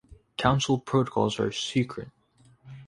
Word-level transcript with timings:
Council 0.35 0.79
protocols 0.79 1.39
are 1.39 1.51
secret. 1.51 2.07